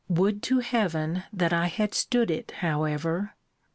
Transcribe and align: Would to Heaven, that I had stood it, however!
Would 0.09 0.41
to 0.41 0.61
Heaven, 0.61 1.25
that 1.31 1.53
I 1.53 1.67
had 1.67 1.93
stood 1.93 2.31
it, 2.31 2.49
however! 2.61 3.35